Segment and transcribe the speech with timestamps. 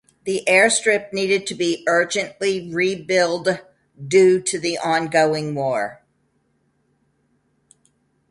[0.23, 3.59] The airstrip needed to be urgently rebuild
[4.07, 6.01] due to the ongoing war.